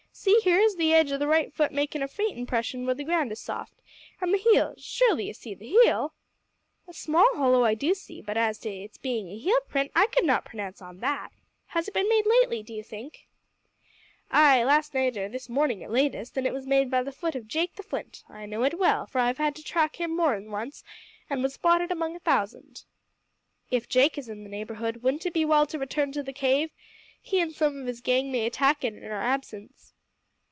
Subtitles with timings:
[0.13, 3.03] See, here is the edge o' the right futt making a faint impression where the
[3.05, 3.81] ground is soft
[4.19, 6.13] an' the heel; surely ye see the heel!"
[6.87, 10.05] "A small hollow I do see, but as to its being a heel print I
[10.07, 11.29] could not pronounce on that.
[11.67, 13.27] Has it been made lately, think you?"
[14.29, 17.33] "Ay, last night or this morning at latest; and it was made by the futt
[17.33, 18.23] of Jake the Flint.
[18.29, 20.83] I know it well, for I've had to track him more than once
[21.31, 22.83] an' would spot it among a thousand."
[23.71, 26.69] "If Jake is in the neighbourhood, wouldn't it be well to return to the cave?
[27.19, 29.87] He and some of his gang might attack it in our absence."